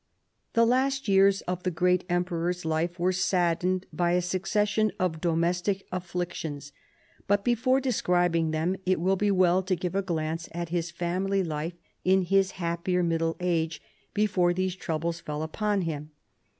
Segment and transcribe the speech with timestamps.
[0.53, 5.85] The last years of the great emperor's life were saddened by a succession of domestic
[5.91, 6.71] afflictions:
[7.27, 11.43] but before describing them it will be well to give a glance at his family
[11.43, 13.79] life in his happier middle age
[14.15, 16.09] before these troubles fell upon him.